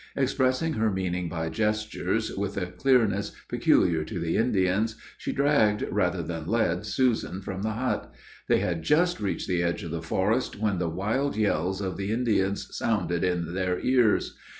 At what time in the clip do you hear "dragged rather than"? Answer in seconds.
5.31-6.47